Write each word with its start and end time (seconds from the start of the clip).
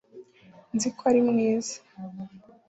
nzi 0.75 0.89
ko 0.97 1.01
ari 1.09 1.21
mwiza 1.29 1.77